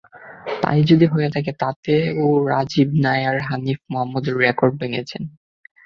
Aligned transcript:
তা-ই 0.61 0.81
যদি 0.83 1.05
হয়ে 1.05 1.29
থাকে, 1.29 1.51
তাতেও 1.59 2.23
রাজীব 2.49 2.89
নায়ার 3.03 3.37
হানিফ 3.47 3.79
মোহাম্মদের 3.91 4.35
রেকর্ড 4.37 4.73
ভেঙেছেন। 4.81 5.23